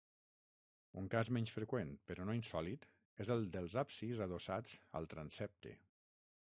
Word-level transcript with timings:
Un 1.01 1.09
cas 1.15 1.29
menys 1.37 1.53
freqüent 1.57 1.91
però 2.11 2.25
no 2.29 2.37
insòlit 2.39 2.89
és 3.25 3.31
el 3.37 3.47
dels 3.59 3.77
absis 3.85 4.25
adossats 4.29 4.77
al 5.01 5.11
transsepte. 5.17 5.79